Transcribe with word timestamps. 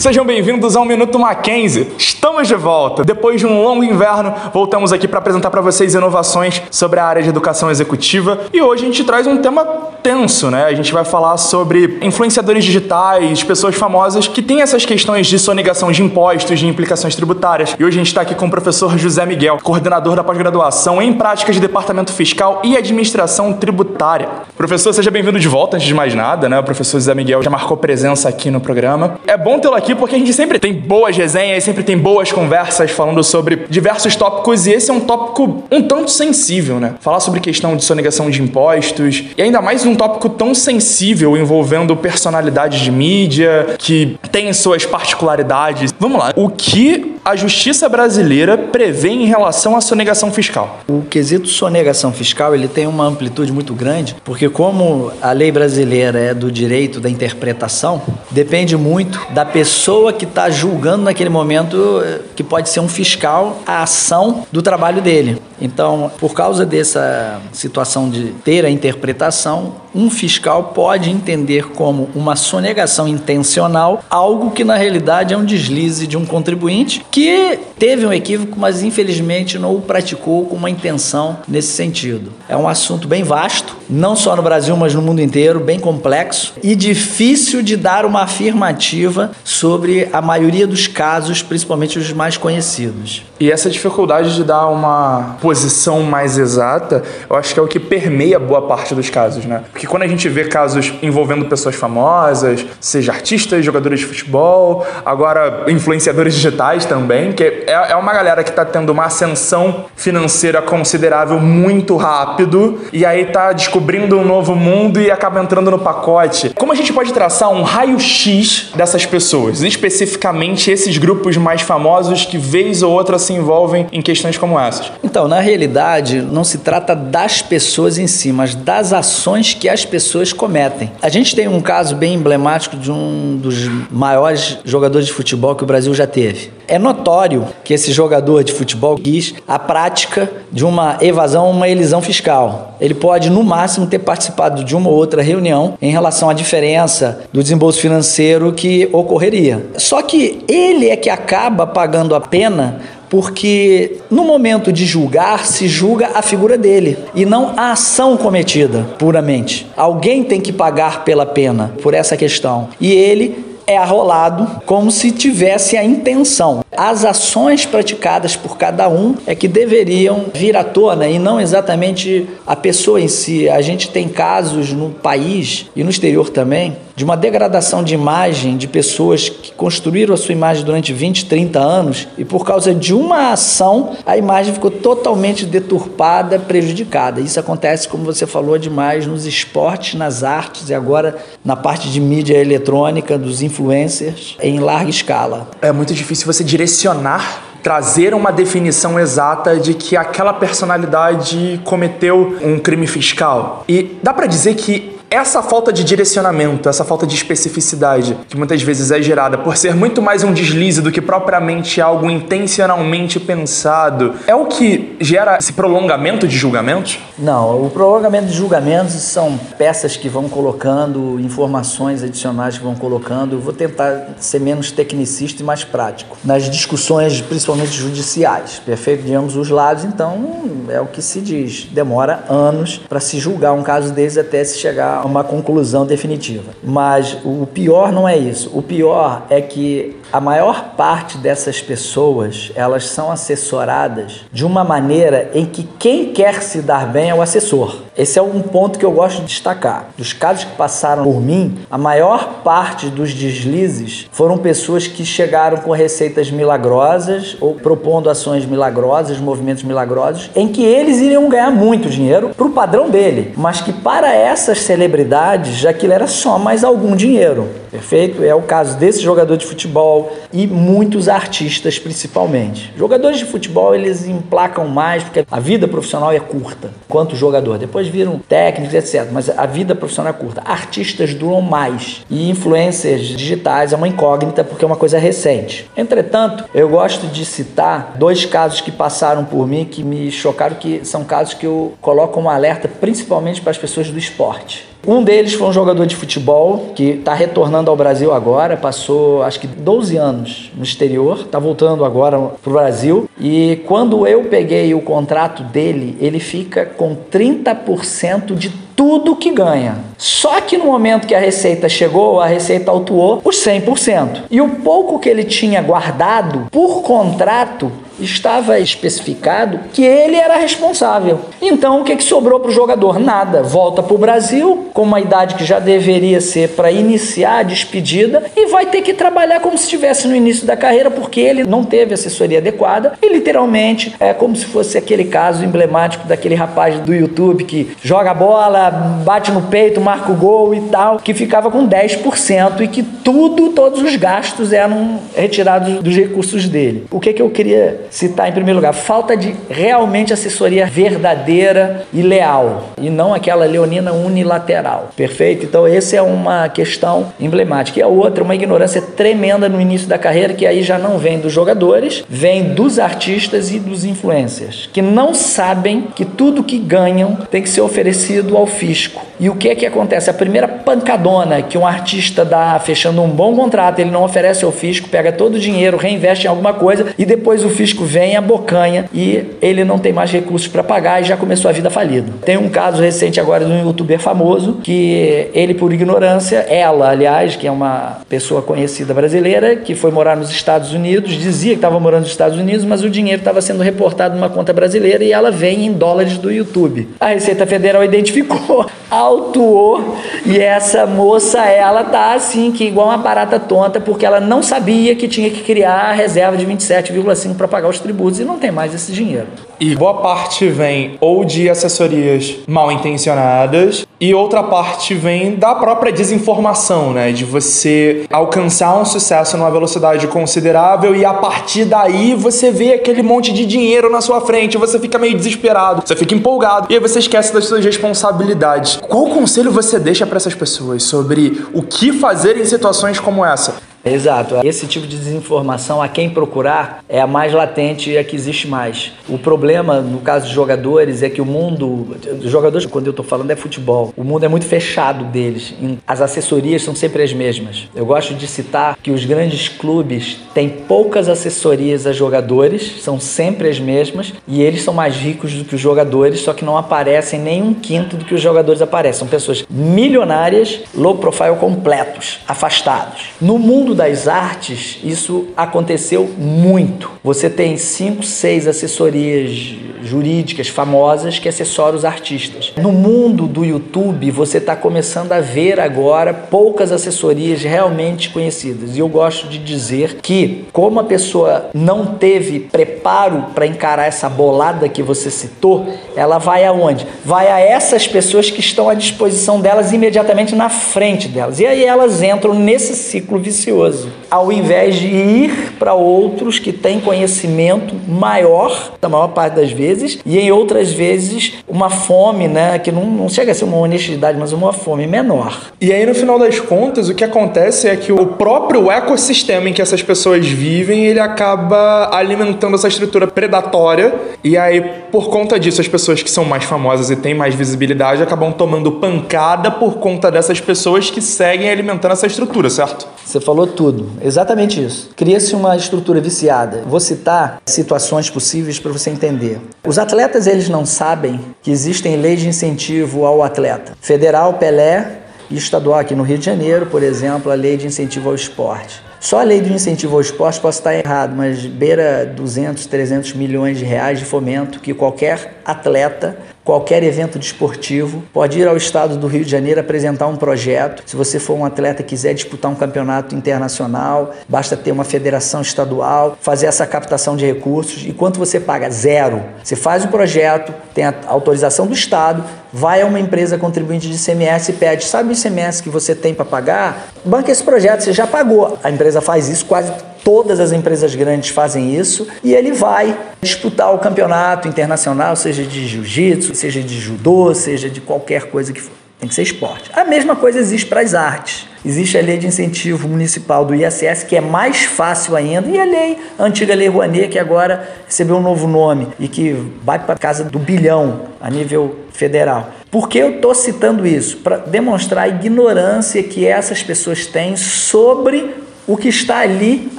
Sejam 0.00 0.24
bem-vindos 0.24 0.76
ao 0.76 0.86
Minuto 0.86 1.18
Mackenzie. 1.18 1.92
Estamos 1.98 2.48
de 2.48 2.54
volta. 2.54 3.04
Depois 3.04 3.38
de 3.38 3.46
um 3.46 3.62
longo 3.62 3.84
inverno, 3.84 4.32
voltamos 4.50 4.94
aqui 4.94 5.06
para 5.06 5.18
apresentar 5.18 5.50
para 5.50 5.60
vocês 5.60 5.94
inovações 5.94 6.62
sobre 6.70 6.98
a 6.98 7.04
área 7.04 7.22
de 7.22 7.28
educação 7.28 7.70
executiva. 7.70 8.40
E 8.50 8.62
hoje 8.62 8.84
a 8.84 8.86
gente 8.86 9.04
traz 9.04 9.26
um 9.26 9.36
tema 9.36 9.62
tenso, 10.02 10.50
né? 10.50 10.64
A 10.64 10.72
gente 10.72 10.90
vai 10.90 11.04
falar 11.04 11.36
sobre 11.36 11.98
influenciadores 12.00 12.64
digitais, 12.64 13.42
pessoas 13.42 13.74
famosas 13.74 14.26
que 14.26 14.40
têm 14.40 14.62
essas 14.62 14.86
questões 14.86 15.26
de 15.26 15.38
sonegação 15.38 15.92
de 15.92 16.02
impostos, 16.02 16.58
de 16.58 16.66
implicações 16.66 17.14
tributárias. 17.14 17.76
E 17.78 17.84
hoje 17.84 17.98
a 17.98 18.00
gente 18.00 18.06
está 18.06 18.22
aqui 18.22 18.34
com 18.34 18.46
o 18.46 18.50
professor 18.50 18.96
José 18.96 19.26
Miguel, 19.26 19.58
coordenador 19.62 20.16
da 20.16 20.24
pós-graduação 20.24 21.02
em 21.02 21.12
práticas 21.12 21.56
de 21.56 21.60
Departamento 21.60 22.10
Fiscal 22.10 22.62
e 22.64 22.74
Administração 22.74 23.52
Tributária. 23.52 24.30
Professor, 24.56 24.94
seja 24.94 25.10
bem-vindo 25.10 25.38
de 25.38 25.46
volta, 25.46 25.76
antes 25.76 25.86
de 25.86 25.92
mais 25.92 26.14
nada, 26.14 26.48
né? 26.48 26.58
O 26.58 26.64
professor 26.64 26.98
José 26.98 27.14
Miguel 27.14 27.42
já 27.42 27.50
marcou 27.50 27.76
presença 27.76 28.30
aqui 28.30 28.50
no 28.50 28.62
programa. 28.62 29.18
É 29.26 29.36
bom 29.36 29.58
tê-lo 29.58 29.74
aqui 29.74 29.89
porque 29.96 30.14
a 30.14 30.18
gente 30.18 30.32
sempre 30.32 30.58
tem 30.58 30.72
boas 30.72 31.16
resenhas, 31.16 31.64
sempre 31.64 31.82
tem 31.82 31.96
boas 31.96 32.32
conversas 32.32 32.90
falando 32.90 33.22
sobre 33.22 33.66
diversos 33.68 34.16
tópicos 34.16 34.66
e 34.66 34.72
esse 34.72 34.90
é 34.90 34.94
um 34.94 35.00
tópico 35.00 35.64
um 35.70 35.82
tanto 35.82 36.10
sensível, 36.10 36.80
né? 36.80 36.94
Falar 37.00 37.20
sobre 37.20 37.40
questão 37.40 37.76
de 37.76 37.84
sonegação 37.84 38.30
de 38.30 38.42
impostos 38.42 39.24
e 39.36 39.42
ainda 39.42 39.60
mais 39.60 39.84
um 39.84 39.94
tópico 39.94 40.28
tão 40.28 40.54
sensível 40.54 41.36
envolvendo 41.36 41.96
personalidades 41.96 42.80
de 42.80 42.90
mídia 42.90 43.74
que 43.78 44.18
têm 44.30 44.52
suas 44.52 44.86
particularidades. 44.86 45.94
Vamos 45.98 46.18
lá. 46.18 46.32
O 46.36 46.48
que 46.48 47.16
a 47.24 47.36
justiça 47.36 47.88
brasileira 47.88 48.56
prevê 48.56 49.10
em 49.10 49.26
relação 49.26 49.76
à 49.76 49.80
sonegação 49.80 50.32
fiscal? 50.32 50.80
O 50.88 51.02
quesito 51.02 51.48
sonegação 51.48 52.12
fiscal 52.12 52.54
ele 52.54 52.68
tem 52.68 52.86
uma 52.86 53.04
amplitude 53.04 53.52
muito 53.52 53.74
grande, 53.74 54.16
porque 54.24 54.48
como 54.48 55.12
a 55.20 55.32
lei 55.32 55.52
brasileira 55.52 56.18
é 56.18 56.34
do 56.34 56.50
direito 56.50 57.00
da 57.00 57.10
interpretação, 57.10 58.02
depende 58.30 58.76
muito 58.76 59.20
da 59.32 59.44
pessoa 59.44 59.79
que 60.16 60.24
está 60.24 60.50
julgando 60.50 61.04
naquele 61.04 61.30
momento, 61.30 62.02
eh, 62.04 62.20
que 62.36 62.42
pode 62.42 62.68
ser 62.68 62.80
um 62.80 62.88
fiscal, 62.88 63.60
a 63.66 63.82
ação 63.82 64.46
do 64.52 64.62
trabalho 64.62 65.00
dele. 65.00 65.40
Então, 65.60 66.10
por 66.18 66.32
causa 66.32 66.64
dessa 66.64 67.40
situação 67.52 68.08
de 68.08 68.32
ter 68.44 68.64
a 68.64 68.70
interpretação, 68.70 69.74
um 69.94 70.08
fiscal 70.08 70.72
pode 70.74 71.10
entender 71.10 71.68
como 71.70 72.08
uma 72.14 72.36
sonegação 72.36 73.06
intencional 73.06 74.02
algo 74.08 74.50
que 74.52 74.64
na 74.64 74.76
realidade 74.76 75.34
é 75.34 75.36
um 75.36 75.44
deslize 75.44 76.06
de 76.06 76.16
um 76.16 76.24
contribuinte 76.24 77.04
que 77.10 77.58
teve 77.78 78.06
um 78.06 78.12
equívoco, 78.12 78.58
mas 78.58 78.82
infelizmente 78.82 79.58
não 79.58 79.74
o 79.74 79.80
praticou 79.80 80.46
com 80.46 80.56
uma 80.56 80.70
intenção 80.70 81.38
nesse 81.46 81.72
sentido. 81.72 82.32
É 82.48 82.56
um 82.56 82.68
assunto 82.68 83.08
bem 83.08 83.22
vasto, 83.22 83.76
não 83.88 84.14
só 84.14 84.36
no 84.36 84.42
Brasil, 84.42 84.76
mas 84.76 84.94
no 84.94 85.02
mundo 85.02 85.20
inteiro, 85.20 85.60
bem 85.60 85.78
complexo 85.78 86.54
e 86.62 86.74
difícil 86.74 87.62
de 87.62 87.76
dar 87.76 88.06
uma 88.06 88.22
afirmativa 88.22 89.32
sobre 89.44 89.69
a 90.12 90.20
maioria 90.20 90.66
dos 90.66 90.86
casos, 90.86 91.42
principalmente 91.42 91.98
os 91.98 92.12
mais 92.12 92.36
conhecidos. 92.36 93.22
E 93.38 93.50
essa 93.50 93.70
dificuldade 93.70 94.34
de 94.34 94.44
dar 94.44 94.66
uma 94.68 95.36
posição 95.40 96.02
mais 96.02 96.36
exata, 96.36 97.02
eu 97.28 97.36
acho 97.36 97.54
que 97.54 97.60
é 97.60 97.62
o 97.62 97.66
que 97.66 97.80
permeia 97.80 98.38
boa 98.38 98.62
parte 98.62 98.94
dos 98.94 99.08
casos, 99.08 99.44
né? 99.44 99.62
Porque 99.72 99.86
quando 99.86 100.02
a 100.02 100.06
gente 100.06 100.28
vê 100.28 100.44
casos 100.44 100.92
envolvendo 101.02 101.46
pessoas 101.46 101.74
famosas, 101.74 102.64
seja 102.80 103.12
artistas, 103.12 103.64
jogadores 103.64 104.00
de 104.00 104.06
futebol, 104.06 104.86
agora 105.04 105.64
influenciadores 105.68 106.34
digitais 106.34 106.84
também, 106.84 107.32
que 107.32 107.42
é, 107.42 107.92
é 107.92 107.96
uma 107.96 108.12
galera 108.12 108.44
que 108.44 108.50
está 108.50 108.64
tendo 108.64 108.90
uma 108.90 109.06
ascensão 109.06 109.86
financeira 109.96 110.60
considerável 110.60 111.40
muito 111.40 111.96
rápido 111.96 112.80
e 112.92 113.06
aí 113.06 113.26
tá 113.26 113.52
descobrindo 113.52 114.18
um 114.18 114.24
novo 114.24 114.54
mundo 114.54 115.00
e 115.00 115.10
acaba 115.10 115.40
entrando 115.40 115.70
no 115.70 115.78
pacote. 115.78 116.52
Como 116.54 116.72
a 116.72 116.74
gente 116.74 116.92
pode 116.92 117.12
traçar 117.12 117.50
um 117.50 117.62
raio-x 117.62 118.70
dessas 118.74 119.06
pessoas, 119.06 119.59
especificamente 119.62 120.70
esses 120.70 120.98
grupos 120.98 121.36
mais 121.36 121.62
famosos 121.62 122.24
que 122.24 122.38
vez 122.38 122.82
ou 122.82 122.92
outra 122.92 123.18
se 123.18 123.32
envolvem 123.32 123.86
em 123.92 124.02
questões 124.02 124.36
como 124.36 124.58
essas? 124.58 124.92
Então, 125.02 125.28
na 125.28 125.40
realidade, 125.40 126.20
não 126.20 126.44
se 126.44 126.58
trata 126.58 126.94
das 126.94 127.42
pessoas 127.42 127.98
em 127.98 128.06
si, 128.06 128.32
mas 128.32 128.54
das 128.54 128.92
ações 128.92 129.54
que 129.54 129.68
as 129.68 129.84
pessoas 129.84 130.32
cometem. 130.32 130.90
A 131.00 131.08
gente 131.08 131.34
tem 131.34 131.48
um 131.48 131.60
caso 131.60 131.96
bem 131.96 132.14
emblemático 132.14 132.76
de 132.76 132.90
um 132.90 133.36
dos 133.36 133.68
maiores 133.90 134.58
jogadores 134.64 135.06
de 135.06 135.12
futebol 135.12 135.54
que 135.54 135.64
o 135.64 135.66
Brasil 135.66 135.94
já 135.94 136.06
teve. 136.06 136.59
É 136.70 136.78
notório 136.78 137.48
que 137.64 137.74
esse 137.74 137.90
jogador 137.90 138.44
de 138.44 138.52
futebol 138.52 138.94
quis 138.94 139.34
a 139.46 139.58
prática 139.58 140.30
de 140.52 140.64
uma 140.64 140.98
evasão, 141.00 141.50
uma 141.50 141.68
elisão 141.68 142.00
fiscal. 142.00 142.76
Ele 142.80 142.94
pode, 142.94 143.28
no 143.28 143.42
máximo, 143.42 143.88
ter 143.88 143.98
participado 143.98 144.62
de 144.62 144.76
uma 144.76 144.88
ou 144.88 144.94
outra 144.94 145.20
reunião 145.20 145.76
em 145.82 145.90
relação 145.90 146.30
à 146.30 146.32
diferença 146.32 147.22
do 147.32 147.42
desembolso 147.42 147.80
financeiro 147.80 148.52
que 148.52 148.88
ocorreria. 148.92 149.66
Só 149.76 150.00
que 150.00 150.44
ele 150.46 150.88
é 150.88 150.96
que 150.96 151.10
acaba 151.10 151.66
pagando 151.66 152.14
a 152.14 152.20
pena 152.20 152.80
porque 153.08 153.96
no 154.08 154.22
momento 154.22 154.72
de 154.72 154.86
julgar, 154.86 155.44
se 155.44 155.66
julga 155.66 156.12
a 156.14 156.22
figura 156.22 156.56
dele 156.56 156.96
e 157.12 157.26
não 157.26 157.52
a 157.56 157.72
ação 157.72 158.16
cometida 158.16 158.86
puramente. 158.96 159.66
Alguém 159.76 160.22
tem 160.22 160.40
que 160.40 160.52
pagar 160.52 161.02
pela 161.02 161.26
pena 161.26 161.72
por 161.82 161.92
essa 161.92 162.16
questão. 162.16 162.68
E 162.80 162.92
ele 162.92 163.49
é 163.70 163.76
arrolado 163.76 164.62
como 164.66 164.90
se 164.90 165.12
tivesse 165.12 165.76
a 165.76 165.84
intenção. 165.84 166.64
As 166.76 167.04
ações 167.04 167.64
praticadas 167.64 168.34
por 168.34 168.56
cada 168.56 168.88
um 168.88 169.14
é 169.26 169.34
que 169.34 169.46
deveriam 169.46 170.26
vir 170.34 170.56
à 170.56 170.64
tona 170.64 171.06
e 171.06 171.18
não 171.20 171.40
exatamente 171.40 172.28
a 172.44 172.56
pessoa 172.56 173.00
em 173.00 173.06
si. 173.06 173.48
A 173.48 173.60
gente 173.60 173.88
tem 173.90 174.08
casos 174.08 174.72
no 174.72 174.90
país 174.90 175.66
e 175.76 175.84
no 175.84 175.90
exterior 175.90 176.30
também 176.30 176.76
de 177.00 177.04
uma 177.04 177.16
degradação 177.16 177.82
de 177.82 177.94
imagem 177.94 178.58
de 178.58 178.68
pessoas 178.68 179.30
que 179.30 179.52
construíram 179.52 180.12
a 180.12 180.18
sua 180.18 180.34
imagem 180.34 180.62
durante 180.66 180.92
20, 180.92 181.24
30 181.24 181.58
anos 181.58 182.06
e 182.18 182.26
por 182.26 182.44
causa 182.44 182.74
de 182.74 182.92
uma 182.92 183.32
ação 183.32 183.96
a 184.04 184.18
imagem 184.18 184.52
ficou 184.52 184.70
totalmente 184.70 185.46
deturpada, 185.46 186.38
prejudicada. 186.38 187.22
Isso 187.22 187.40
acontece, 187.40 187.88
como 187.88 188.04
você 188.04 188.26
falou, 188.26 188.58
demais 188.58 189.06
nos 189.06 189.24
esportes, 189.24 189.94
nas 189.94 190.22
artes 190.22 190.68
e 190.68 190.74
agora 190.74 191.16
na 191.42 191.56
parte 191.56 191.88
de 191.88 191.98
mídia 191.98 192.36
eletrônica, 192.36 193.16
dos 193.16 193.40
influencers 193.40 194.36
em 194.38 194.60
larga 194.60 194.90
escala. 194.90 195.48
É 195.62 195.72
muito 195.72 195.94
difícil 195.94 196.26
você 196.26 196.44
direcionar 196.44 197.44
trazer 197.62 198.14
uma 198.14 198.32
definição 198.32 198.98
exata 198.98 199.58
de 199.58 199.74
que 199.74 199.94
aquela 199.94 200.32
personalidade 200.32 201.60
cometeu 201.62 202.38
um 202.42 202.58
crime 202.58 202.86
fiscal. 202.86 203.64
E 203.68 203.98
dá 204.02 204.14
para 204.14 204.26
dizer 204.26 204.54
que 204.54 204.99
essa 205.10 205.42
falta 205.42 205.72
de 205.72 205.82
direcionamento, 205.82 206.68
essa 206.68 206.84
falta 206.84 207.04
de 207.04 207.16
especificidade, 207.16 208.16
que 208.28 208.36
muitas 208.36 208.62
vezes 208.62 208.92
é 208.92 209.02
gerada 209.02 209.36
por 209.36 209.56
ser 209.56 209.74
muito 209.74 210.00
mais 210.00 210.22
um 210.22 210.32
deslize 210.32 210.80
do 210.80 210.92
que 210.92 211.00
propriamente 211.00 211.80
algo 211.80 212.08
intencionalmente 212.08 213.18
pensado, 213.18 214.14
é 214.24 214.34
o 214.34 214.46
que 214.46 214.96
gera 215.00 215.36
esse 215.38 215.52
prolongamento 215.52 216.28
de 216.28 216.36
julgamentos? 216.36 217.00
Não, 217.18 217.66
o 217.66 217.70
prolongamento 217.70 218.26
de 218.26 218.34
julgamentos 218.34 218.94
são 218.94 219.36
peças 219.58 219.96
que 219.96 220.08
vão 220.08 220.28
colocando, 220.28 221.18
informações 221.18 222.04
adicionais 222.04 222.56
que 222.56 222.62
vão 222.62 222.76
colocando. 222.76 223.34
Eu 223.34 223.40
vou 223.40 223.52
tentar 223.52 224.10
ser 224.18 224.40
menos 224.40 224.70
tecnicista 224.70 225.42
e 225.42 225.44
mais 225.44 225.64
prático. 225.64 226.16
Nas 226.24 226.48
discussões, 226.48 227.20
principalmente 227.20 227.72
judiciais, 227.72 228.62
perfeito? 228.64 229.02
De 229.02 229.12
ambos 229.12 229.34
os 229.34 229.50
lados, 229.50 229.84
então 229.84 230.64
é 230.68 230.80
o 230.80 230.86
que 230.86 231.02
se 231.02 231.20
diz. 231.20 231.64
Demora 231.64 232.24
anos 232.28 232.80
para 232.88 233.00
se 233.00 233.18
julgar 233.18 233.52
um 233.52 233.62
caso 233.62 233.92
desses 233.92 234.18
até 234.18 234.44
se 234.44 234.58
chegar 234.58 234.99
uma 235.06 235.24
conclusão 235.24 235.86
definitiva. 235.86 236.52
Mas 236.62 237.16
o 237.24 237.46
pior 237.46 237.92
não 237.92 238.08
é 238.08 238.16
isso. 238.16 238.50
O 238.54 238.62
pior 238.62 239.26
é 239.30 239.40
que 239.40 239.96
a 240.12 240.20
maior 240.20 240.74
parte 240.76 241.18
dessas 241.18 241.60
pessoas, 241.60 242.50
elas 242.54 242.88
são 242.88 243.12
assessoradas 243.12 244.22
de 244.32 244.44
uma 244.44 244.64
maneira 244.64 245.30
em 245.34 245.46
que 245.46 245.62
quem 245.78 246.12
quer 246.12 246.42
se 246.42 246.60
dar 246.60 246.86
bem 246.86 247.10
é 247.10 247.14
o 247.14 247.22
assessor. 247.22 247.82
Esse 247.96 248.18
é 248.18 248.22
um 248.22 248.40
ponto 248.40 248.78
que 248.78 248.84
eu 248.84 248.90
gosto 248.90 249.20
de 249.20 249.26
destacar. 249.26 249.90
Dos 249.96 250.12
casos 250.12 250.44
que 250.44 250.56
passaram 250.56 251.04
por 251.04 251.20
mim, 251.20 251.58
a 251.70 251.78
maior 251.78 252.40
parte 252.42 252.88
dos 252.88 253.12
deslizes 253.12 254.08
foram 254.10 254.38
pessoas 254.38 254.86
que 254.86 255.04
chegaram 255.04 255.58
com 255.58 255.70
receitas 255.70 256.30
milagrosas 256.30 257.36
ou 257.40 257.54
propondo 257.54 258.10
ações 258.10 258.44
milagrosas, 258.44 259.18
movimentos 259.18 259.62
milagrosos, 259.62 260.30
em 260.34 260.48
que 260.48 260.64
eles 260.64 260.98
iriam 260.98 261.28
ganhar 261.28 261.50
muito 261.50 261.88
dinheiro 261.88 262.30
para 262.30 262.46
o 262.46 262.50
padrão 262.50 262.88
dele, 262.90 263.32
mas 263.36 263.60
que 263.60 263.72
para 263.72 264.12
essas 264.12 264.62
celebridades 264.62 265.64
aquilo 265.64 265.92
era 265.92 266.06
só 266.06 266.38
mais 266.38 266.64
algum 266.64 266.96
dinheiro. 266.96 267.48
Perfeito? 267.70 268.24
É 268.24 268.34
o 268.34 268.42
caso 268.42 268.76
desse 268.76 269.00
jogador 269.00 269.36
de 269.36 269.46
futebol 269.46 269.99
e 270.32 270.46
muitos 270.46 271.08
artistas 271.08 271.78
principalmente. 271.78 272.72
Jogadores 272.76 273.18
de 273.18 273.24
futebol 273.24 273.74
eles 273.74 274.06
emplacam 274.06 274.68
mais 274.68 275.02
porque 275.02 275.24
a 275.30 275.40
vida 275.40 275.66
profissional 275.66 276.12
é 276.12 276.20
curta 276.20 276.70
quanto 276.88 277.16
jogador. 277.16 277.58
Depois 277.58 277.88
viram 277.88 278.18
técnicos, 278.18 278.74
etc. 278.74 279.08
Mas 279.12 279.28
a 279.30 279.46
vida 279.46 279.74
profissional 279.74 280.12
é 280.12 280.16
curta. 280.16 280.42
Artistas 280.44 281.14
duram 281.14 281.40
mais 281.40 282.02
e 282.10 282.28
influencers 282.30 283.08
digitais 283.08 283.72
é 283.72 283.76
uma 283.76 283.88
incógnita 283.88 284.44
porque 284.44 284.64
é 284.64 284.66
uma 284.66 284.76
coisa 284.76 284.98
recente. 284.98 285.70
Entretanto, 285.76 286.44
eu 286.54 286.68
gosto 286.68 287.06
de 287.06 287.24
citar 287.24 287.94
dois 287.96 288.24
casos 288.24 288.60
que 288.60 288.70
passaram 288.70 289.24
por 289.24 289.46
mim 289.46 289.64
que 289.64 289.82
me 289.82 290.10
chocaram, 290.10 290.56
que 290.56 290.84
são 290.84 291.04
casos 291.04 291.34
que 291.34 291.46
eu 291.46 291.74
coloco 291.80 292.20
um 292.20 292.28
alerta 292.28 292.68
principalmente 292.68 293.40
para 293.40 293.50
as 293.50 293.58
pessoas 293.58 293.90
do 293.90 293.98
esporte. 293.98 294.69
Um 294.86 295.02
deles 295.02 295.34
foi 295.34 295.48
um 295.48 295.52
jogador 295.52 295.86
de 295.86 295.94
futebol 295.94 296.72
que 296.74 296.90
está 296.90 297.12
retornando 297.12 297.70
ao 297.70 297.76
Brasil 297.76 298.12
agora, 298.12 298.56
passou 298.56 299.22
acho 299.22 299.38
que 299.38 299.46
12 299.46 299.96
anos 299.96 300.50
no 300.56 300.62
exterior, 300.62 301.20
está 301.20 301.38
voltando 301.38 301.84
agora 301.84 302.18
para 302.18 302.50
o 302.50 302.52
Brasil. 302.52 303.08
E 303.20 303.62
quando 303.66 304.06
eu 304.06 304.24
peguei 304.24 304.72
o 304.72 304.80
contrato 304.80 305.42
dele, 305.42 305.98
ele 306.00 306.18
fica 306.18 306.64
com 306.64 306.96
30% 307.10 308.34
de 308.34 308.50
tudo 308.74 309.14
que 309.14 309.30
ganha. 309.30 309.76
Só 309.98 310.40
que 310.40 310.56
no 310.56 310.64
momento 310.64 311.06
que 311.06 311.14
a 311.14 311.20
receita 311.20 311.68
chegou, 311.68 312.18
a 312.18 312.26
receita 312.26 312.70
autuou 312.70 313.20
os 313.22 313.36
100%. 313.36 314.22
E 314.30 314.40
o 314.40 314.48
pouco 314.48 314.98
que 314.98 315.08
ele 315.08 315.24
tinha 315.24 315.60
guardado 315.60 316.46
por 316.50 316.80
contrato 316.80 317.70
estava 318.00 318.58
especificado 318.58 319.60
que 319.72 319.84
ele 319.84 320.16
era 320.16 320.36
responsável. 320.36 321.20
Então, 321.40 321.80
o 321.80 321.84
que, 321.84 321.96
que 321.96 322.04
sobrou 322.04 322.40
para 322.40 322.50
o 322.50 322.54
jogador? 322.54 322.98
Nada. 322.98 323.42
Volta 323.42 323.82
para 323.82 323.94
o 323.94 323.98
Brasil, 323.98 324.68
com 324.72 324.82
uma 324.82 325.00
idade 325.00 325.34
que 325.34 325.44
já 325.44 325.58
deveria 325.58 326.20
ser 326.20 326.50
para 326.50 326.70
iniciar 326.70 327.38
a 327.38 327.42
despedida, 327.42 328.24
e 328.36 328.46
vai 328.46 328.66
ter 328.66 328.82
que 328.82 328.94
trabalhar 328.94 329.40
como 329.40 329.56
se 329.56 329.64
estivesse 329.64 330.06
no 330.08 330.14
início 330.14 330.46
da 330.46 330.56
carreira, 330.56 330.90
porque 330.90 331.20
ele 331.20 331.44
não 331.44 331.64
teve 331.64 331.94
assessoria 331.94 332.38
adequada, 332.38 332.92
e 333.02 333.08
literalmente 333.12 333.94
é 333.98 334.12
como 334.12 334.36
se 334.36 334.46
fosse 334.46 334.76
aquele 334.76 335.04
caso 335.04 335.44
emblemático 335.44 336.06
daquele 336.06 336.34
rapaz 336.34 336.78
do 336.80 336.94
YouTube 336.94 337.44
que 337.44 337.70
joga 337.82 338.12
bola, 338.14 338.70
bate 339.04 339.30
no 339.30 339.42
peito, 339.42 339.80
marca 339.80 340.12
o 340.12 340.14
gol 340.14 340.54
e 340.54 340.60
tal, 340.62 340.98
que 340.98 341.14
ficava 341.14 341.50
com 341.50 341.68
10% 341.68 342.60
e 342.60 342.68
que 342.68 342.82
tudo, 342.82 343.50
todos 343.50 343.82
os 343.82 343.96
gastos 343.96 344.52
eram 344.52 345.00
retirados 345.14 345.82
dos 345.82 345.94
recursos 345.94 346.48
dele. 346.48 346.86
O 346.90 347.00
que, 347.00 347.12
que 347.12 347.22
eu 347.22 347.30
queria 347.30 347.86
citar 347.90 348.28
em 348.28 348.32
primeiro 348.32 348.58
lugar? 348.58 348.72
Falta 348.72 349.16
de 349.16 349.34
realmente 349.48 350.12
assessoria 350.12 350.66
verdadeira 350.66 351.84
e 351.92 352.02
leal, 352.02 352.70
e 352.80 352.88
não 352.88 353.12
aquela 353.12 353.44
leonina 353.44 353.92
unilateral. 353.92 354.90
Perfeito? 354.96 355.44
Então, 355.44 355.66
essa 355.66 355.96
é 355.96 356.02
uma 356.02 356.48
questão 356.48 357.12
emblemática. 357.18 357.78
E 357.78 357.82
a 357.82 357.86
outra, 357.86 358.24
uma 358.24 358.34
ignorância 358.34 358.80
tremenda 358.80 359.48
no 359.48 359.60
início 359.60 359.88
da 359.88 359.98
carreira, 359.98 360.32
que 360.32 360.46
aí 360.46 360.62
já 360.62 360.78
não 360.78 360.98
vem 360.98 361.18
dos 361.18 361.32
jogadores, 361.32 362.04
vem 362.08 362.54
dos 362.54 362.78
artistas 362.78 363.50
e 363.50 363.58
dos 363.58 363.84
influencers, 363.84 364.68
que 364.72 364.80
não 364.80 365.12
sabem 365.12 365.88
que 365.94 366.04
tudo 366.04 366.44
que 366.44 366.58
ganham 366.58 367.16
tem 367.30 367.42
que 367.42 367.48
ser 367.48 367.60
oferecido 367.60 368.36
ao 368.36 368.46
fisco. 368.46 369.10
E 369.18 369.28
o 369.28 369.34
que 369.34 369.50
é 369.50 369.54
que 369.54 369.66
acontece? 369.66 370.08
A 370.08 370.14
primeira 370.14 370.48
pancadona 370.48 371.42
que 371.42 371.58
um 371.58 371.66
artista 371.66 372.24
dá 372.24 372.58
fechando 372.58 373.02
um 373.02 373.08
bom 373.08 373.36
contrato, 373.36 373.78
ele 373.78 373.90
não 373.90 374.02
oferece 374.02 374.44
ao 374.44 374.52
fisco, 374.52 374.88
pega 374.88 375.12
todo 375.12 375.34
o 375.34 375.38
dinheiro, 375.38 375.76
reinveste 375.76 376.26
em 376.26 376.28
alguma 376.30 376.54
coisa 376.54 376.86
e 376.96 377.04
depois 377.04 377.44
o 377.44 377.50
fisco 377.50 377.79
vem 377.84 378.16
a 378.16 378.20
bocanha 378.20 378.86
e 378.92 379.24
ele 379.40 379.64
não 379.64 379.78
tem 379.78 379.92
mais 379.92 380.10
recursos 380.10 380.48
para 380.48 380.62
pagar 380.62 381.00
e 381.00 381.04
já 381.04 381.16
começou 381.16 381.48
a 381.48 381.52
vida 381.52 381.70
falida. 381.70 382.12
Tem 382.24 382.36
um 382.36 382.48
caso 382.48 382.82
recente 382.82 383.20
agora 383.20 383.44
de 383.44 383.50
um 383.50 383.66
youtuber 383.66 383.98
famoso 383.98 384.58
que 384.62 385.28
ele 385.34 385.54
por 385.54 385.72
ignorância, 385.72 386.38
ela 386.48 386.90
aliás, 386.90 387.36
que 387.36 387.46
é 387.46 387.50
uma 387.50 387.98
pessoa 388.08 388.42
conhecida 388.42 388.92
brasileira, 388.94 389.56
que 389.56 389.74
foi 389.74 389.90
morar 389.90 390.16
nos 390.16 390.30
Estados 390.30 390.72
Unidos, 390.72 391.12
dizia 391.12 391.52
que 391.52 391.58
estava 391.58 391.78
morando 391.78 392.02
nos 392.02 392.10
Estados 392.10 392.38
Unidos, 392.38 392.64
mas 392.64 392.82
o 392.82 392.90
dinheiro 392.90 393.20
estava 393.20 393.40
sendo 393.40 393.62
reportado 393.62 394.14
numa 394.14 394.28
conta 394.28 394.52
brasileira 394.52 395.04
e 395.04 395.12
ela 395.12 395.30
vem 395.30 395.66
em 395.66 395.72
dólares 395.72 396.18
do 396.18 396.30
YouTube. 396.30 396.88
A 396.98 397.08
Receita 397.08 397.46
Federal 397.46 397.84
identificou, 397.84 398.66
autuou 398.90 399.96
e 400.26 400.38
essa 400.38 400.86
moça, 400.86 401.44
ela 401.44 401.84
tá 401.84 402.14
assim, 402.14 402.50
que 402.50 402.64
igual 402.64 402.88
uma 402.88 402.98
barata 402.98 403.38
tonta, 403.38 403.80
porque 403.80 404.04
ela 404.04 404.20
não 404.20 404.42
sabia 404.42 404.94
que 404.96 405.06
tinha 405.06 405.30
que 405.30 405.42
criar 405.42 405.90
a 405.90 405.92
reserva 405.92 406.36
de 406.36 406.46
27,5 406.46 407.36
para 407.36 407.48
pagar 407.48 407.68
os 407.68 407.78
tributos 407.78 408.20
e 408.20 408.24
não 408.24 408.38
tem 408.38 408.50
mais 408.50 408.74
esse 408.74 408.92
dinheiro. 408.92 409.28
E 409.60 409.76
boa 409.76 409.94
parte 409.94 410.48
vem 410.48 410.96
ou 411.02 411.22
de 411.22 411.50
assessorias 411.50 412.38
mal 412.48 412.72
intencionadas 412.72 413.86
e 414.00 414.14
outra 414.14 414.42
parte 414.42 414.94
vem 414.94 415.36
da 415.36 415.54
própria 415.54 415.92
desinformação, 415.92 416.94
né? 416.94 417.12
De 417.12 417.26
você 417.26 418.06
alcançar 418.10 418.74
um 418.80 418.86
sucesso 418.86 419.36
numa 419.36 419.50
velocidade 419.50 420.06
considerável 420.06 420.96
e 420.96 421.04
a 421.04 421.12
partir 421.12 421.66
daí 421.66 422.14
você 422.14 422.50
vê 422.50 422.72
aquele 422.72 423.02
monte 423.02 423.34
de 423.34 423.44
dinheiro 423.44 423.90
na 423.90 424.00
sua 424.00 424.22
frente, 424.22 424.56
você 424.56 424.78
fica 424.78 424.98
meio 424.98 425.14
desesperado, 425.14 425.82
você 425.84 425.94
fica 425.94 426.14
empolgado 426.14 426.68
e 426.70 426.74
aí 426.74 426.80
você 426.80 426.98
esquece 426.98 427.30
das 427.30 427.44
suas 427.44 427.62
responsabilidades. 427.62 428.76
Qual 428.76 429.10
conselho 429.10 429.50
você 429.50 429.78
deixa 429.78 430.06
para 430.06 430.16
essas 430.16 430.34
pessoas 430.34 430.84
sobre 430.84 431.44
o 431.52 431.62
que 431.62 431.92
fazer 431.92 432.38
em 432.38 432.46
situações 432.46 432.98
como 432.98 433.22
essa? 433.22 433.56
Exato. 433.84 434.40
Esse 434.44 434.66
tipo 434.66 434.86
de 434.86 434.96
desinformação, 434.96 435.80
a 435.80 435.88
quem 435.88 436.10
procurar, 436.10 436.84
é 436.88 437.00
a 437.00 437.06
mais 437.06 437.32
latente 437.32 437.90
e 437.90 437.98
a 437.98 438.04
que 438.04 438.14
existe 438.14 438.46
mais. 438.46 438.92
O 439.08 439.18
problema, 439.18 439.80
no 439.80 439.98
caso 439.98 440.28
de 440.28 440.34
jogadores, 440.34 441.02
é 441.02 441.08
que 441.08 441.20
o 441.20 441.24
mundo. 441.24 441.96
Jogadores, 442.22 442.66
quando 442.66 442.86
eu 442.86 442.90
estou 442.90 443.04
falando, 443.04 443.30
é 443.30 443.36
futebol. 443.36 443.92
O 443.96 444.04
mundo 444.04 444.24
é 444.24 444.28
muito 444.28 444.46
fechado 444.46 445.04
deles. 445.04 445.54
As 445.86 446.00
assessorias 446.00 446.62
são 446.62 446.74
sempre 446.74 447.02
as 447.02 447.12
mesmas. 447.12 447.68
Eu 447.74 447.86
gosto 447.86 448.14
de 448.14 448.26
citar 448.26 448.76
que 448.82 448.90
os 448.90 449.04
grandes 449.04 449.48
clubes 449.48 450.18
têm 450.34 450.48
poucas 450.48 451.08
assessorias 451.08 451.86
a 451.86 451.92
jogadores, 451.92 452.82
são 452.82 453.00
sempre 453.00 453.48
as 453.48 453.58
mesmas, 453.58 454.12
e 454.28 454.42
eles 454.42 454.62
são 454.62 454.74
mais 454.74 454.96
ricos 454.96 455.32
do 455.34 455.44
que 455.44 455.54
os 455.54 455.60
jogadores, 455.60 456.20
só 456.20 456.32
que 456.32 456.44
não 456.44 456.56
aparecem 456.56 457.18
nem 457.18 457.42
um 457.42 457.54
quinto 457.54 457.96
do 457.96 458.04
que 458.04 458.14
os 458.14 458.20
jogadores 458.20 458.60
aparecem. 458.60 459.00
São 459.00 459.08
pessoas 459.08 459.44
milionárias, 459.48 460.60
low 460.74 460.96
profile 460.98 461.36
completos, 461.36 462.18
afastados. 462.26 463.10
No 463.20 463.38
mundo 463.38 463.69
mundo 463.70 463.74
das 463.76 464.08
artes, 464.08 464.78
isso 464.82 465.28
aconteceu 465.36 466.04
muito. 466.06 466.90
Você 467.04 467.30
tem 467.30 467.56
cinco, 467.56 468.02
seis 468.02 468.46
assessorias 468.46 469.54
jurídicas 469.90 470.46
famosas 470.46 471.18
que 471.18 471.28
assessoram 471.28 471.76
os 471.76 471.84
artistas. 471.84 472.52
No 472.56 472.70
mundo 472.70 473.26
do 473.26 473.44
YouTube, 473.44 474.08
você 474.12 474.38
está 474.38 474.54
começando 474.54 475.10
a 475.12 475.20
ver 475.20 475.58
agora 475.58 476.14
poucas 476.14 476.70
assessorias 476.70 477.42
realmente 477.42 478.10
conhecidas. 478.10 478.76
E 478.76 478.78
eu 478.78 478.88
gosto 478.88 479.26
de 479.26 479.38
dizer 479.38 479.96
que, 480.00 480.44
como 480.52 480.78
a 480.78 480.84
pessoa 480.84 481.50
não 481.52 481.86
teve 481.86 482.38
preparo 482.38 483.26
para 483.34 483.46
encarar 483.46 483.86
essa 483.86 484.08
bolada 484.08 484.68
que 484.68 484.82
você 484.82 485.10
citou, 485.10 485.66
ela 485.96 486.18
vai 486.18 486.44
aonde? 486.44 486.86
Vai 487.04 487.28
a 487.28 487.40
essas 487.40 487.88
pessoas 487.88 488.30
que 488.30 488.40
estão 488.40 488.68
à 488.68 488.74
disposição 488.74 489.40
delas 489.40 489.72
imediatamente 489.72 490.36
na 490.36 490.48
frente 490.48 491.08
delas. 491.08 491.40
E 491.40 491.46
aí 491.46 491.64
elas 491.64 492.00
entram 492.00 492.32
nesse 492.34 492.76
ciclo 492.76 493.18
vicioso 493.18 493.88
ao 494.10 494.32
invés 494.32 494.76
de 494.76 494.86
ir 494.86 495.52
para 495.58 495.74
outros 495.74 496.38
que 496.38 496.52
têm 496.52 496.80
conhecimento 496.80 497.74
maior, 497.88 498.72
na 498.80 498.88
maior 498.88 499.08
parte 499.08 499.34
das 499.34 499.52
vezes, 499.52 499.98
e 500.04 500.18
em 500.18 500.32
outras 500.32 500.72
vezes 500.72 501.34
uma 501.46 501.70
fome, 501.70 502.28
né, 502.28 502.58
que 502.58 502.72
não, 502.72 502.84
não 502.84 503.08
chega 503.08 503.32
a 503.32 503.34
ser 503.34 503.44
uma 503.44 503.58
honestidade, 503.58 504.18
mas 504.18 504.32
uma 504.32 504.52
fome 504.52 504.86
menor. 504.86 505.52
E 505.60 505.72
aí, 505.72 505.84
no 505.86 505.94
final 505.94 506.18
das 506.18 506.40
contas, 506.40 506.88
o 506.88 506.94
que 506.94 507.04
acontece 507.04 507.68
é 507.68 507.76
que 507.76 507.92
o 507.92 508.06
próprio 508.06 508.70
ecossistema 508.70 509.48
em 509.48 509.52
que 509.52 509.62
essas 509.62 509.82
pessoas 509.82 510.26
vivem, 510.26 510.86
ele 510.86 511.00
acaba 511.00 511.90
alimentando 511.92 512.54
essa 512.54 512.68
estrutura 512.68 513.06
predatória, 513.06 513.94
e 514.24 514.36
aí, 514.36 514.60
por 514.90 515.08
conta 515.08 515.38
disso, 515.38 515.60
as 515.60 515.68
pessoas 515.68 516.02
que 516.02 516.10
são 516.10 516.24
mais 516.24 516.44
famosas 516.44 516.90
e 516.90 516.96
têm 516.96 517.14
mais 517.14 517.34
visibilidade 517.34 518.02
acabam 518.02 518.32
tomando 518.32 518.72
pancada 518.72 519.50
por 519.50 519.74
conta 519.74 520.10
dessas 520.10 520.40
pessoas 520.40 520.90
que 520.90 521.00
seguem 521.00 521.50
alimentando 521.50 521.92
essa 521.92 522.06
estrutura, 522.06 522.50
certo? 522.50 522.86
Você 523.04 523.20
falou 523.20 523.46
tudo, 523.46 523.88
exatamente 524.02 524.62
isso. 524.62 524.90
Cria-se 524.96 525.34
uma 525.34 525.56
estrutura 525.56 526.00
viciada. 526.00 526.62
Vou 526.66 526.80
citar 526.80 527.40
situações 527.46 528.10
possíveis 528.10 528.58
para 528.58 528.72
você 528.72 528.90
entender. 528.90 529.40
Os 529.66 529.78
atletas 529.78 530.26
eles 530.26 530.48
não 530.48 530.64
sabem 530.66 531.20
que 531.42 531.50
existem 531.50 531.96
leis 531.96 532.20
de 532.20 532.28
incentivo 532.28 533.04
ao 533.04 533.22
atleta. 533.22 533.72
Federal, 533.80 534.34
Pelé 534.34 534.98
e 535.30 535.36
estadual 535.36 535.78
aqui 535.78 535.94
no 535.94 536.02
Rio 536.02 536.18
de 536.18 536.24
Janeiro, 536.24 536.66
por 536.66 536.82
exemplo, 536.82 537.30
a 537.30 537.34
lei 537.34 537.56
de 537.56 537.66
incentivo 537.66 538.08
ao 538.08 538.14
esporte. 538.14 538.82
Só 539.00 539.20
a 539.20 539.22
lei 539.22 539.40
de 539.40 539.50
incentivo 539.50 539.94
ao 539.94 540.00
esporte 540.02 540.38
posso 540.40 540.58
estar 540.58 540.74
errado, 540.74 541.14
mas 541.16 541.46
beira 541.46 542.04
200, 542.04 542.66
300 542.66 543.14
milhões 543.14 543.58
de 543.58 543.64
reais 543.64 543.98
de 543.98 544.04
fomento 544.04 544.60
que 544.60 544.74
qualquer 544.74 545.40
atleta 545.42 546.18
qualquer 546.50 546.82
evento 546.82 547.16
desportivo, 547.16 548.02
pode 548.12 548.40
ir 548.40 548.48
ao 548.48 548.56
estado 548.56 548.96
do 548.96 549.06
Rio 549.06 549.24
de 549.24 549.30
Janeiro 549.30 549.60
apresentar 549.60 550.08
um 550.08 550.16
projeto. 550.16 550.82
Se 550.84 550.96
você 550.96 551.20
for 551.20 551.34
um 551.34 551.44
atleta 551.44 551.80
e 551.80 551.84
quiser 551.84 552.12
disputar 552.12 552.50
um 552.50 552.56
campeonato 552.56 553.14
internacional, 553.14 554.12
basta 554.28 554.56
ter 554.56 554.72
uma 554.72 554.82
federação 554.82 555.42
estadual, 555.42 556.18
fazer 556.20 556.46
essa 556.46 556.66
captação 556.66 557.14
de 557.14 557.24
recursos. 557.24 557.86
E 557.86 557.92
quanto 557.92 558.18
você 558.18 558.40
paga? 558.40 558.68
Zero. 558.68 559.22
Você 559.44 559.54
faz 559.54 559.84
o 559.84 559.88
projeto, 559.88 560.52
tem 560.74 560.82
a 560.82 560.92
autorização 561.06 561.68
do 561.68 561.72
estado, 561.72 562.24
vai 562.52 562.82
a 562.82 562.86
uma 562.86 562.98
empresa 562.98 563.38
contribuinte 563.38 563.88
de 563.88 563.94
ICMS 563.94 564.50
e 564.50 564.54
pede: 564.54 564.86
sabe 564.86 565.10
o 565.10 565.12
ICMS 565.12 565.62
que 565.62 565.70
você 565.70 565.94
tem 565.94 566.12
para 566.12 566.24
pagar? 566.24 566.88
Banca 567.04 567.30
esse 567.30 567.44
projeto, 567.44 567.82
você 567.82 567.92
já 567.92 568.08
pagou. 568.08 568.58
A 568.64 568.72
empresa 568.72 569.00
faz 569.00 569.28
isso 569.28 569.46
quase 569.46 569.72
Todas 570.04 570.40
as 570.40 570.52
empresas 570.52 570.94
grandes 570.94 571.30
fazem 571.30 571.74
isso 571.74 572.06
e 572.22 572.34
ele 572.34 572.52
vai 572.52 572.96
disputar 573.20 573.74
o 573.74 573.78
campeonato 573.78 574.48
internacional, 574.48 575.14
seja 575.16 575.42
de 575.42 575.66
jiu-jitsu, 575.66 576.34
seja 576.34 576.62
de 576.62 576.78
judô, 576.78 577.34
seja 577.34 577.68
de 577.68 577.80
qualquer 577.80 578.24
coisa 578.24 578.52
que 578.52 578.60
for. 578.60 578.80
Tem 579.00 579.08
que 579.08 579.14
ser 579.14 579.22
esporte. 579.22 579.70
A 579.72 579.82
mesma 579.82 580.14
coisa 580.14 580.38
existe 580.38 580.66
para 580.66 580.82
as 580.82 580.92
artes. 580.92 581.46
Existe 581.64 581.96
a 581.96 582.02
lei 582.02 582.18
de 582.18 582.26
incentivo 582.26 582.86
municipal 582.86 583.46
do 583.46 583.54
ISS, 583.54 584.04
que 584.04 584.14
é 584.14 584.20
mais 584.20 584.64
fácil 584.64 585.16
ainda, 585.16 585.48
e 585.48 585.58
a 585.58 585.64
lei, 585.64 585.98
a 586.18 586.24
antiga 586.24 586.54
lei 586.54 586.68
Rouanet, 586.68 587.08
que 587.08 587.18
agora 587.18 587.66
recebeu 587.86 588.16
um 588.16 588.20
novo 588.20 588.46
nome 588.46 588.88
e 588.98 589.08
que 589.08 589.32
vai 589.64 589.78
para 589.78 589.96
casa 589.96 590.24
do 590.24 590.38
bilhão 590.38 591.02
a 591.18 591.30
nível 591.30 591.76
federal 591.92 592.50
Por 592.70 592.88
que 592.88 592.98
eu 592.98 593.16
estou 593.16 593.34
citando 593.34 593.86
isso? 593.86 594.18
Para 594.18 594.36
demonstrar 594.38 595.04
a 595.04 595.08
ignorância 595.08 596.02
que 596.02 596.26
essas 596.26 596.62
pessoas 596.62 597.06
têm 597.06 597.36
sobre 597.36 598.34
o 598.70 598.76
que 598.76 598.88
está 598.88 599.18
ali 599.18 599.68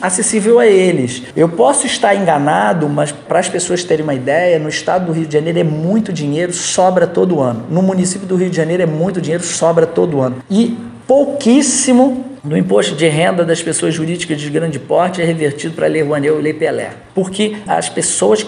acessível 0.01 0.59
a 0.59 0.67
eles. 0.67 1.23
Eu 1.33 1.47
posso 1.47 1.85
estar 1.85 2.13
enganado, 2.13 2.89
mas 2.89 3.09
para 3.09 3.39
as 3.39 3.47
pessoas 3.47 3.85
terem 3.85 4.03
uma 4.03 4.13
ideia, 4.13 4.59
no 4.59 4.67
estado 4.67 5.05
do 5.05 5.11
Rio 5.13 5.25
de 5.25 5.33
Janeiro 5.33 5.59
é 5.59 5.63
muito 5.63 6.11
dinheiro, 6.11 6.51
sobra 6.51 7.07
todo 7.07 7.39
ano. 7.39 7.65
No 7.69 7.81
município 7.81 8.27
do 8.27 8.35
Rio 8.35 8.49
de 8.49 8.57
Janeiro 8.57 8.83
é 8.83 8.85
muito 8.85 9.21
dinheiro, 9.21 9.45
sobra 9.45 9.87
todo 9.87 10.19
ano. 10.19 10.43
E 10.49 10.77
pouquíssimo 11.07 12.25
do 12.43 12.57
imposto 12.57 12.93
de 12.93 13.07
renda 13.07 13.45
das 13.45 13.63
pessoas 13.63 13.93
jurídicas 13.93 14.41
de 14.41 14.49
grande 14.49 14.77
porte 14.77 15.21
é 15.21 15.25
revertido 15.25 15.73
para 15.73 15.85
a 15.85 15.89
Lei 15.89 16.01
Rouanet 16.01 16.33
e 16.33 16.41
Lei 16.41 16.53
Pelé. 16.53 16.91
Porque 17.15 17.55
as 17.65 17.87
pessoas 17.87 18.45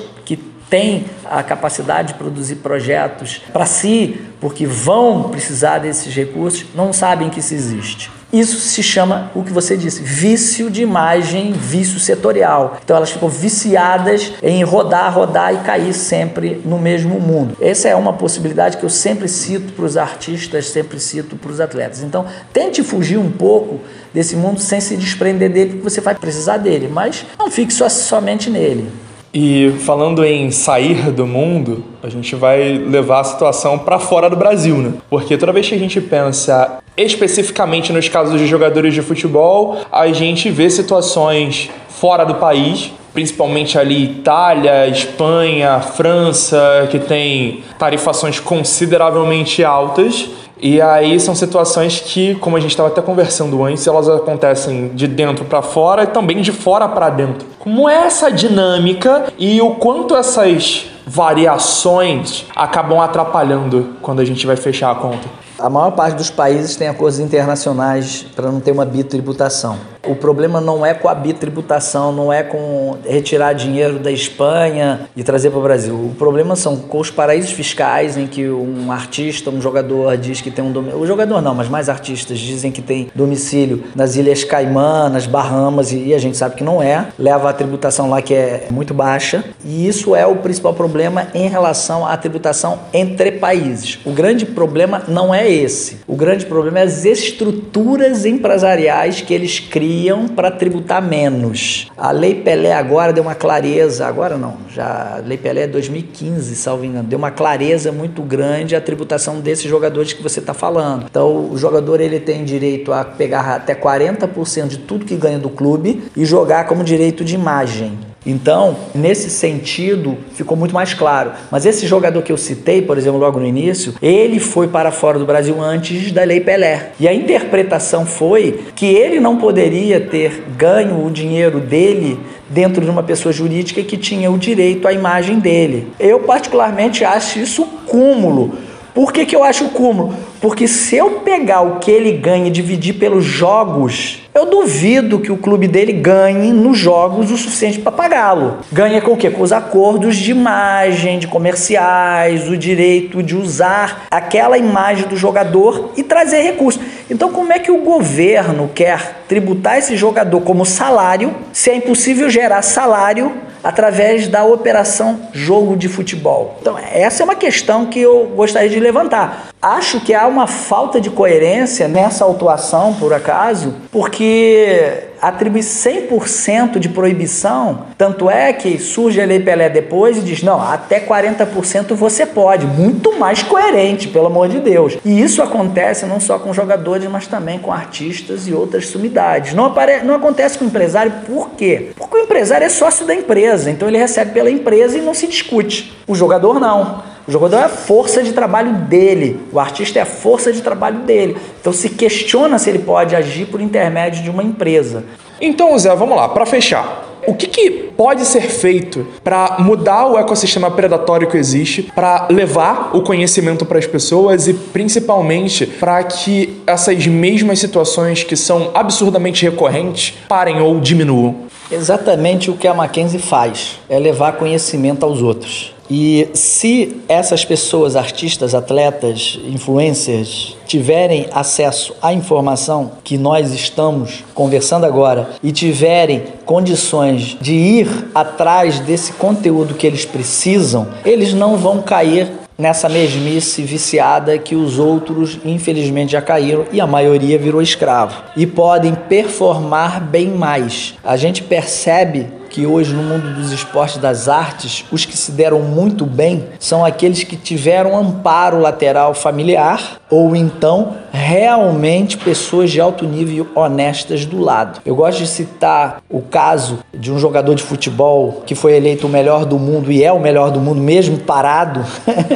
têm 0.69 1.05
a 1.25 1.43
capacidade 1.43 2.09
de 2.09 2.13
produzir 2.15 2.55
projetos 2.55 3.41
para 3.51 3.65
si, 3.65 4.19
porque 4.39 4.65
vão 4.65 5.29
precisar 5.29 5.79
desses 5.79 6.13
recursos, 6.13 6.65
não 6.75 6.91
sabem 6.91 7.29
que 7.29 7.39
isso 7.39 7.53
existe. 7.53 8.11
Isso 8.33 8.57
se 8.57 8.81
chama 8.81 9.31
o 9.35 9.43
que 9.43 9.53
você 9.53 9.77
disse, 9.77 10.01
vício 10.01 10.71
de 10.71 10.81
imagem, 10.81 11.53
vício 11.53 11.99
setorial. 11.99 12.77
Então 12.83 12.97
elas 12.97 13.11
ficam 13.11 13.29
viciadas 13.29 14.33
em 14.41 14.63
rodar, 14.63 15.13
rodar 15.13 15.53
e 15.53 15.57
cair 15.59 15.93
sempre 15.93 16.59
no 16.65 16.79
mesmo 16.79 17.19
mundo. 17.19 17.55
Essa 17.61 17.89
é 17.89 17.95
uma 17.95 18.11
possibilidade 18.11 18.77
que 18.77 18.83
eu 18.83 18.89
sempre 18.89 19.27
cito 19.27 19.73
para 19.73 19.85
os 19.85 19.97
artistas, 19.97 20.67
sempre 20.67 20.99
cito 20.99 21.35
para 21.35 21.51
os 21.51 21.61
atletas. 21.61 22.01
Então 22.01 22.25
tente 22.51 22.81
fugir 22.81 23.19
um 23.19 23.29
pouco 23.29 23.79
desse 24.11 24.35
mundo 24.35 24.59
sem 24.59 24.81
se 24.81 24.97
desprender 24.97 25.51
dele, 25.51 25.73
porque 25.73 25.89
você 25.91 26.01
vai 26.01 26.15
precisar 26.15 26.57
dele, 26.57 26.89
mas 26.91 27.23
não 27.37 27.51
fique 27.51 27.71
só, 27.71 27.87
somente 27.87 28.49
nele. 28.49 28.89
E 29.33 29.71
falando 29.79 30.23
em 30.23 30.51
sair 30.51 31.11
do 31.11 31.25
mundo, 31.25 31.83
a 32.03 32.09
gente 32.09 32.35
vai 32.35 32.73
levar 32.77 33.21
a 33.21 33.23
situação 33.23 33.79
para 33.79 33.97
fora 33.97 34.29
do 34.29 34.35
Brasil, 34.35 34.77
né? 34.77 34.93
Porque 35.09 35.35
toda 35.35 35.51
vez 35.51 35.67
que 35.67 35.73
a 35.73 35.79
gente 35.79 35.99
pensa 35.99 36.77
especificamente 36.95 37.91
nos 37.91 38.07
casos 38.07 38.39
de 38.39 38.45
jogadores 38.45 38.93
de 38.93 39.01
futebol, 39.01 39.77
a 39.91 40.07
gente 40.09 40.51
vê 40.51 40.69
situações 40.69 41.71
fora 41.89 42.23
do 42.23 42.35
país, 42.35 42.91
principalmente 43.11 43.75
ali 43.75 44.03
Itália, 44.03 44.87
Espanha, 44.87 45.79
França, 45.79 46.87
que 46.91 46.99
tem 46.99 47.63
tarifações 47.79 48.39
consideravelmente 48.39 49.63
altas 49.63 50.29
e 50.65 50.81
aí 50.81 51.19
são 51.19 51.35
situações 51.35 51.99
que, 51.99 52.35
como 52.35 52.55
a 52.55 52.59
gente 52.61 52.71
estava 52.71 52.87
até 52.87 53.01
conversando 53.01 53.61
antes, 53.65 53.85
elas 53.85 54.07
acontecem 54.07 54.91
de 54.95 55.07
dentro 55.07 55.43
para 55.43 55.61
fora 55.61 56.03
e 56.03 56.07
também 56.07 56.41
de 56.41 56.53
fora 56.53 56.87
para 56.87 57.09
dentro. 57.09 57.45
Como 57.59 57.89
é 57.89 58.05
essa 58.05 58.31
dinâmica 58.31 59.25
e 59.37 59.59
o 59.59 59.71
quanto 59.71 60.15
essas 60.15 60.85
variações 61.05 62.45
acabam 62.55 63.01
atrapalhando 63.01 63.97
quando 64.01 64.21
a 64.21 64.25
gente 64.25 64.47
vai 64.47 64.55
fechar 64.55 64.89
a 64.91 64.95
conta? 64.95 65.27
A 65.63 65.69
maior 65.69 65.91
parte 65.91 66.17
dos 66.17 66.29
países 66.29 66.75
tem 66.75 66.89
acordos 66.89 67.21
internacionais 67.21 68.25
para 68.35 68.51
não 68.51 68.59
ter 68.59 68.71
uma 68.71 68.83
bitributação. 68.83 69.77
O 70.05 70.13
problema 70.13 70.59
não 70.59 70.85
é 70.85 70.93
com 70.93 71.07
a 71.07 71.15
bitributação, 71.15 72.11
não 72.11 72.33
é 72.33 72.43
com 72.43 72.97
retirar 73.05 73.53
dinheiro 73.53 73.97
da 73.97 74.11
Espanha 74.11 75.07
e 75.15 75.23
trazer 75.23 75.49
para 75.49 75.59
o 75.59 75.63
Brasil. 75.63 75.95
O 75.95 76.13
problema 76.19 76.57
são 76.57 76.75
com 76.75 76.99
os 76.99 77.09
paraísos 77.09 77.53
fiscais 77.53 78.17
em 78.17 78.27
que 78.27 78.49
um 78.49 78.91
artista, 78.91 79.49
um 79.49 79.61
jogador 79.61 80.17
diz 80.17 80.41
que 80.41 80.51
tem 80.51 80.65
um 80.65 80.73
domicílio. 80.73 81.01
O 81.01 81.07
jogador 81.07 81.41
não, 81.41 81.55
mas 81.55 81.69
mais 81.69 81.87
artistas 81.87 82.37
dizem 82.37 82.69
que 82.69 82.81
tem 82.81 83.09
domicílio 83.15 83.85
nas 83.95 84.17
Ilhas 84.17 84.43
Caimã, 84.43 85.07
nas 85.07 85.25
Bahamas, 85.25 85.93
e 85.93 86.13
a 86.13 86.19
gente 86.19 86.35
sabe 86.35 86.55
que 86.55 86.63
não 86.65 86.83
é. 86.83 87.07
Leva 87.17 87.49
a 87.49 87.53
tributação 87.53 88.09
lá 88.09 88.21
que 88.21 88.33
é 88.33 88.67
muito 88.69 88.93
baixa. 88.93 89.41
E 89.63 89.87
isso 89.87 90.13
é 90.13 90.27
o 90.27 90.35
principal 90.35 90.73
problema 90.73 91.27
em 91.33 91.47
relação 91.47 92.05
à 92.05 92.17
tributação 92.17 92.79
entre 92.93 93.31
países. 93.31 93.99
O 94.03 94.11
grande 94.11 94.45
problema 94.45 95.03
não 95.07 95.33
é 95.33 95.52
esse. 95.53 95.97
O 96.07 96.15
grande 96.15 96.45
problema 96.45 96.79
é 96.79 96.83
as 96.83 97.05
estruturas 97.05 98.25
empresariais 98.25 99.21
que 99.21 99.33
eles 99.33 99.59
criam 99.59 100.27
para 100.27 100.51
tributar 100.51 101.01
menos. 101.01 101.91
A 101.97 102.11
Lei 102.11 102.35
Pelé 102.35 102.73
agora 102.73 103.13
deu 103.13 103.23
uma 103.23 103.35
clareza, 103.35 104.05
agora 104.07 104.37
não, 104.37 104.57
já 104.69 105.17
a 105.17 105.17
Lei 105.25 105.37
Pelé 105.37 105.63
é 105.63 105.67
2015, 105.67 106.55
salvo 106.55 106.85
engano, 106.85 107.07
deu 107.07 107.17
uma 107.17 107.31
clareza 107.31 107.91
muito 107.91 108.21
grande 108.21 108.75
a 108.75 108.81
tributação 108.81 109.39
desses 109.39 109.69
jogadores 109.69 110.13
que 110.13 110.23
você 110.23 110.39
está 110.39 110.53
falando. 110.53 111.05
Então, 111.09 111.51
o 111.51 111.57
jogador 111.57 112.01
ele 112.01 112.19
tem 112.19 112.43
direito 112.43 112.91
a 112.91 113.03
pegar 113.03 113.55
até 113.55 113.75
40% 113.75 114.67
de 114.67 114.77
tudo 114.79 115.05
que 115.05 115.15
ganha 115.15 115.39
do 115.39 115.49
clube 115.49 116.03
e 116.15 116.25
jogar 116.25 116.65
como 116.67 116.83
direito 116.83 117.23
de 117.23 117.35
imagem. 117.35 117.97
Então, 118.25 118.75
nesse 118.95 119.29
sentido, 119.29 120.17
ficou 120.33 120.55
muito 120.55 120.73
mais 120.73 120.93
claro. 120.93 121.31
Mas 121.51 121.65
esse 121.65 121.85
jogador 121.85 122.21
que 122.21 122.31
eu 122.31 122.37
citei, 122.37 122.81
por 122.81 122.97
exemplo, 122.97 123.19
logo 123.19 123.39
no 123.39 123.45
início, 123.45 123.93
ele 124.01 124.39
foi 124.39 124.67
para 124.67 124.91
fora 124.91 125.19
do 125.19 125.25
Brasil 125.25 125.61
antes 125.61 126.11
da 126.11 126.23
Lei 126.23 126.39
Pelé. 126.39 126.91
E 126.99 127.07
a 127.07 127.13
interpretação 127.13 128.05
foi 128.05 128.65
que 128.75 128.85
ele 128.85 129.19
não 129.19 129.37
poderia 129.37 129.99
ter 129.99 130.43
ganho 130.57 131.05
o 131.05 131.11
dinheiro 131.11 131.59
dele 131.59 132.19
dentro 132.49 132.83
de 132.83 132.89
uma 132.89 133.03
pessoa 133.03 133.33
jurídica 133.33 133.81
que 133.83 133.97
tinha 133.97 134.31
o 134.31 134.37
direito 134.37 134.87
à 134.87 134.93
imagem 134.93 135.39
dele. 135.39 135.87
Eu, 135.99 136.19
particularmente, 136.21 137.03
acho 137.03 137.39
isso 137.39 137.65
cúmulo. 137.87 138.57
Por 138.93 139.11
que, 139.11 139.25
que 139.25 139.35
eu 139.35 139.43
acho 139.43 139.69
cúmulo? 139.69 140.13
Porque 140.43 140.67
se 140.67 140.97
eu 140.97 141.21
pegar 141.21 141.61
o 141.61 141.79
que 141.79 141.89
ele 141.89 142.11
ganha 142.11 142.47
e 142.47 142.51
dividir 142.51 142.95
pelos 142.95 143.23
jogos 143.23 144.23
eu 144.33 144.47
duvido 144.47 145.19
que 145.19 145.31
o 145.31 145.37
clube 145.37 145.67
dele 145.67 145.93
ganhe 145.93 146.51
nos 146.51 146.75
jogos 146.75 147.29
o 147.29 147.37
suficiente 147.37 147.77
para 147.77 147.91
pagá-lo. 147.91 148.57
Ganha 148.71 148.99
com 148.99 149.13
o 149.13 149.17
quê? 149.17 149.29
Com 149.29 149.43
os 149.43 149.51
acordos 149.51 150.15
de 150.15 150.31
imagem, 150.31 151.19
de 151.19 151.27
comerciais, 151.27 152.49
o 152.49 152.57
direito 152.57 153.21
de 153.21 153.35
usar 153.35 154.07
aquela 154.09 154.57
imagem 154.57 155.07
do 155.07 155.15
jogador 155.15 155.91
e 155.95 156.01
trazer 156.01 156.41
recursos. 156.41 156.81
Então, 157.11 157.31
como 157.31 157.53
é 157.53 157.59
que 157.59 157.69
o 157.69 157.83
governo 157.83 158.71
quer 158.73 159.23
tributar 159.27 159.77
esse 159.77 159.95
jogador 159.95 160.41
como 160.41 160.65
salário 160.65 161.35
se 161.51 161.69
é 161.69 161.75
impossível 161.75 162.27
gerar 162.27 162.63
salário 162.63 163.33
através 163.63 164.27
da 164.27 164.43
operação 164.43 165.29
jogo 165.31 165.75
de 165.77 165.87
futebol? 165.87 166.57
Então, 166.59 166.75
essa 166.91 167.21
é 167.21 167.23
uma 167.23 167.35
questão 167.35 167.85
que 167.85 167.99
eu 167.99 168.31
gostaria 168.35 168.69
de 168.69 168.79
levantar. 168.79 169.49
Acho 169.61 169.99
que 169.99 170.13
há 170.13 170.27
uma 170.33 170.47
falta 170.47 170.99
de 170.99 171.09
coerência 171.09 171.87
nessa 171.87 172.25
autuação, 172.25 172.93
por 172.95 173.13
acaso, 173.13 173.75
porque 173.91 175.11
atribui 175.21 175.61
100% 175.61 176.79
de 176.79 176.89
proibição, 176.89 177.85
tanto 177.97 178.29
é 178.29 178.51
que 178.51 178.77
surge 178.77 179.21
a 179.21 179.25
Lei 179.25 179.39
Pelé 179.39 179.69
depois 179.69 180.17
e 180.17 180.21
diz: 180.21 180.43
não, 180.43 180.61
até 180.61 180.99
40% 180.99 181.93
você 181.93 182.25
pode. 182.25 182.65
Muito 182.65 183.17
mais 183.17 183.41
coerente, 183.41 184.09
pelo 184.09 184.27
amor 184.27 184.49
de 184.49 184.59
Deus. 184.59 184.97
E 185.05 185.21
isso 185.21 185.41
acontece 185.41 186.05
não 186.05 186.19
só 186.19 186.37
com 186.37 186.53
jogadores, 186.53 187.09
mas 187.09 187.25
também 187.25 187.57
com 187.57 187.71
artistas 187.71 188.47
e 188.47 188.53
outras 188.53 188.87
sumidades. 188.87 189.53
Não, 189.53 189.65
apare... 189.65 190.03
não 190.03 190.15
acontece 190.15 190.57
com 190.57 190.65
o 190.65 190.67
empresário, 190.67 191.13
por 191.25 191.51
quê? 191.51 191.91
Porque 191.95 192.17
o 192.17 192.19
empresário 192.19 192.65
é 192.65 192.69
sócio 192.69 193.05
da 193.05 193.15
empresa, 193.15 193.71
então 193.71 193.87
ele 193.87 193.97
recebe 193.97 194.31
pela 194.31 194.51
empresa 194.51 194.97
e 194.97 195.01
não 195.01 195.13
se 195.13 195.27
discute. 195.27 195.93
O 196.05 196.15
jogador 196.15 196.59
não. 196.59 197.12
O 197.25 197.31
jogador 197.31 197.57
é 197.57 197.63
a 197.63 197.69
força 197.69 198.21
de 198.21 198.33
trabalho 198.33 198.73
dele, 198.73 199.39
o 199.51 199.59
artista 199.59 199.97
é 199.97 200.01
a 200.01 200.05
força 200.05 200.51
de 200.51 200.61
trabalho 200.61 200.99
dele. 200.99 201.37
Então 201.61 201.71
se 201.71 201.89
questiona 201.89 202.59
se 202.59 202.69
ele 202.69 202.79
pode 202.79 203.15
agir 203.15 203.45
por 203.45 203.61
intermédio 203.61 204.21
de 204.21 204.29
uma 204.29 204.43
empresa. 204.43 205.05
Então, 205.39 205.77
Zé, 205.79 205.95
vamos 205.95 206.17
lá, 206.17 206.27
para 206.27 206.45
fechar. 206.45 207.11
O 207.25 207.33
que, 207.33 207.47
que, 207.47 207.71
pode 207.95 208.25
ser 208.25 208.41
feito 208.41 209.07
para 209.23 209.57
mudar 209.59 210.07
o 210.07 210.17
ecossistema 210.17 210.69
predatório 210.69 211.29
que 211.29 211.37
existe, 211.37 211.83
para 211.95 212.27
levar 212.29 212.89
o 212.93 213.01
conhecimento 213.01 213.65
para 213.65 213.79
as 213.79 213.87
pessoas 213.87 214.47
e 214.47 214.53
principalmente 214.53 215.65
para 215.65 216.03
que 216.03 216.61
essas 216.67 217.07
mesmas 217.07 217.59
situações 217.59 218.23
que 218.23 218.35
são 218.35 218.71
absurdamente 218.73 219.45
recorrentes 219.45 220.15
parem 220.27 220.59
ou 220.59 220.79
diminuam? 220.81 221.35
Exatamente 221.71 222.51
o 222.51 222.57
que 222.57 222.67
a 222.67 222.73
Mackenzie 222.73 223.19
faz, 223.19 223.79
é 223.87 223.97
levar 223.97 224.33
conhecimento 224.33 225.05
aos 225.05 225.21
outros. 225.21 225.73
E 225.95 226.27
se 226.33 227.03
essas 227.07 227.45
pessoas, 227.45 227.95
artistas, 227.95 228.55
atletas, 228.55 229.39
influencers, 229.45 230.57
tiverem 230.65 231.27
acesso 231.31 231.93
à 232.01 232.11
informação 232.11 232.93
que 233.03 233.15
nós 233.15 233.53
estamos 233.53 234.23
conversando 234.33 234.87
agora 234.87 235.29
e 235.43 235.51
tiverem 235.51 236.23
condições 236.47 237.37
de 237.39 237.53
ir 237.53 238.07
atrás 238.15 238.79
desse 238.79 239.13
conteúdo 239.13 239.75
que 239.75 239.85
eles 239.85 240.03
precisam, 240.03 240.87
eles 241.05 241.31
não 241.31 241.57
vão 241.57 241.79
cair 241.83 242.27
nessa 242.57 242.89
mesmice 242.89 243.61
viciada 243.61 244.35
que 244.39 244.55
os 244.55 244.79
outros, 244.79 245.37
infelizmente, 245.45 246.13
já 246.13 246.23
caíram 246.23 246.65
e 246.71 246.81
a 246.81 246.87
maioria 246.87 247.37
virou 247.37 247.61
escravo. 247.61 248.19
E 248.35 248.47
podem 248.47 248.95
performar 248.95 250.01
bem 250.01 250.29
mais. 250.29 250.95
A 251.03 251.15
gente 251.17 251.43
percebe 251.43 252.41
que 252.53 252.67
hoje 252.67 252.93
no 252.93 253.01
mundo 253.01 253.33
dos 253.33 253.51
esportes 253.51 253.97
das 253.97 254.29
artes, 254.29 254.85
os 254.91 255.05
que 255.05 255.17
se 255.17 255.31
deram 255.31 255.59
muito 255.61 256.05
bem 256.05 256.45
são 256.59 256.85
aqueles 256.85 257.23
que 257.23 257.35
tiveram 257.35 257.97
amparo 257.97 258.59
lateral 258.59 259.15
familiar 259.15 259.99
ou 260.07 260.35
então 260.35 260.93
realmente 261.11 262.15
pessoas 262.15 262.69
de 262.69 262.79
alto 262.79 263.05
nível 263.05 263.47
honestas 263.55 264.23
do 264.23 264.39
lado. 264.39 264.81
Eu 264.85 264.95
gosto 264.95 265.17
de 265.17 265.27
citar 265.27 266.03
o 266.07 266.21
caso 266.21 266.77
de 266.93 267.11
um 267.11 267.17
jogador 267.17 267.55
de 267.55 267.63
futebol 267.63 268.43
que 268.45 268.53
foi 268.53 268.75
eleito 268.75 269.07
o 269.07 269.09
melhor 269.09 269.45
do 269.45 269.57
mundo 269.57 269.91
e 269.91 270.03
é 270.03 270.11
o 270.11 270.19
melhor 270.19 270.51
do 270.51 270.59
mundo 270.59 270.79
mesmo 270.79 271.17
parado, 271.17 271.83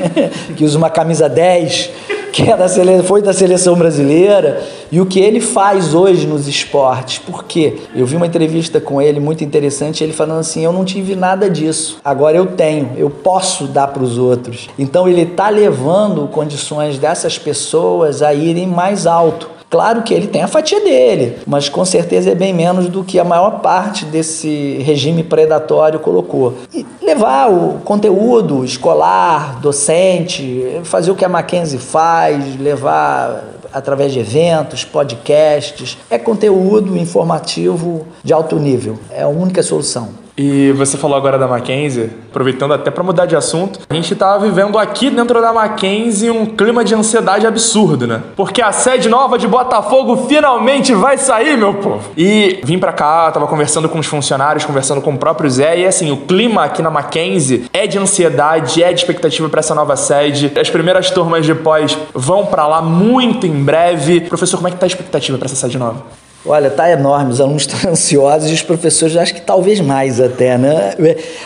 que 0.58 0.66
usa 0.66 0.80
uma 0.80 0.90
camisa 0.90 1.30
10 1.30 2.17
que 2.38 2.52
é 2.52 2.56
da 2.56 2.68
foi 3.02 3.20
da 3.20 3.34
seleção 3.34 3.76
brasileira 3.76 4.62
e 4.92 5.02
o 5.02 5.08
que 5.08 5.20
ele 5.20 5.42
faz 5.42 5.96
hoje 5.96 6.28
nos 6.28 6.48
esportes. 6.48 7.18
Por 7.18 7.46
quê? 7.46 7.78
Eu 7.96 8.06
vi 8.06 8.16
uma 8.16 8.28
entrevista 8.28 8.80
com 8.80 9.02
ele 9.02 9.20
muito 9.20 9.44
interessante, 9.44 10.04
ele 10.04 10.14
falando 10.14 10.42
assim: 10.42 10.64
"Eu 10.64 10.72
não 10.72 10.86
tive 10.86 11.16
nada 11.16 11.50
disso. 11.50 11.98
Agora 12.06 12.38
eu 12.38 12.46
tenho, 12.46 12.92
eu 12.96 13.10
posso 13.10 13.66
dar 13.66 13.88
para 13.88 14.04
os 14.04 14.20
outros". 14.20 14.70
Então 14.78 15.08
ele 15.08 15.24
está 15.24 15.50
levando 15.50 16.28
condições 16.28 17.00
dessas 17.00 17.40
pessoas 17.40 18.22
a 18.22 18.36
irem 18.36 18.68
mais 18.68 19.08
alto. 19.08 19.57
Claro 19.70 20.02
que 20.02 20.14
ele 20.14 20.28
tem 20.28 20.42
a 20.42 20.48
fatia 20.48 20.80
dele, 20.80 21.40
mas 21.46 21.68
com 21.68 21.84
certeza 21.84 22.32
é 22.32 22.36
bem 22.36 22.54
menos 22.54 22.88
do 22.88 23.04
que 23.04 23.20
a 23.20 23.24
maior 23.24 23.60
parte 23.60 24.06
desse 24.06 24.78
regime 24.82 25.24
predatório 25.24 26.00
colocou. 26.00 26.54
E 26.74 26.86
levar 27.02 27.52
o 27.52 27.80
conteúdo 27.84 28.64
escolar, 28.64 29.60
docente, 29.60 30.80
fazer 30.84 31.12
o 31.12 31.16
que 31.16 31.26
a 31.26 31.30
Mackenzie 31.30 31.80
faz, 31.80 32.58
levar 32.58 33.44
através 33.74 34.14
de 34.14 34.20
eventos, 34.20 34.86
podcasts, 34.86 35.98
é 36.10 36.18
conteúdo 36.18 36.98
informativo 36.98 38.08
de 38.24 38.32
alto 38.32 38.58
nível. 38.58 38.98
É 39.12 39.24
a 39.24 39.28
única 39.28 39.62
solução. 39.62 40.27
E 40.38 40.72
você 40.74 40.98
falou 40.98 41.18
agora 41.18 41.36
da 41.36 41.48
Mackenzie, 41.48 42.12
aproveitando 42.30 42.72
até 42.72 42.92
para 42.92 43.04
mudar 43.04 43.26
de 43.26 43.36
assunto, 43.36 43.80
a 43.90 43.94
gente 43.96 44.16
tá 44.16 44.38
vivendo 44.38 44.78
aqui 44.78 45.10
dentro 45.10 45.42
da 45.42 45.52
Mackenzie 45.52 46.30
um 46.30 46.46
clima 46.46 46.86
de 46.86 46.94
ansiedade 46.94 47.48
absurdo, 47.48 48.06
né? 48.06 48.22
Porque 48.36 48.62
a 48.62 48.72
sede 48.72 49.10
nova 49.10 49.40
de 49.40 49.48
Botafogo 49.48 50.28
finalmente 50.28 50.94
vai 50.94 51.18
sair, 51.18 51.58
meu 51.58 51.74
povo. 51.74 52.12
E 52.16 52.60
vim 52.64 52.78
para 52.78 52.94
cá, 52.94 53.32
tava 53.32 53.48
conversando 53.48 53.90
com 53.90 53.98
os 53.98 54.06
funcionários, 54.06 54.64
conversando 54.64 55.02
com 55.02 55.12
o 55.12 55.18
próprio 55.18 55.50
Zé, 55.50 55.80
e 55.80 55.88
assim, 55.88 56.12
o 56.12 56.18
clima 56.18 56.64
aqui 56.64 56.84
na 56.84 56.92
Mackenzie 56.92 57.66
é 57.74 57.88
de 57.88 57.98
ansiedade, 57.98 58.84
é 58.84 58.94
de 58.94 59.00
expectativa 59.00 59.50
para 59.50 59.62
essa 59.62 59.74
nova 59.74 59.96
sede. 59.96 60.52
As 60.60 60.70
primeiras 60.70 61.10
turmas 61.10 61.48
de 61.48 61.56
pós 61.56 61.98
vão 62.14 62.46
para 62.46 62.68
lá 62.68 62.80
muito 62.80 63.48
em 63.48 63.64
breve. 63.64 64.22
Professor, 64.22 64.58
como 64.58 64.68
é 64.68 64.72
que 64.72 64.78
tá 64.78 64.86
a 64.86 64.88
expectativa 64.88 65.36
para 65.36 65.48
essa 65.48 65.56
sede 65.56 65.80
nova? 65.80 66.27
Olha, 66.48 66.70
tá 66.70 66.90
enorme, 66.90 67.32
os 67.32 67.42
alunos 67.42 67.64
estão 67.64 67.78
ansiosos 67.92 68.50
e 68.50 68.54
os 68.54 68.62
professores 68.62 69.18
acho 69.18 69.34
que 69.34 69.42
talvez 69.42 69.82
mais 69.82 70.22
até, 70.22 70.58
né? 70.58 70.96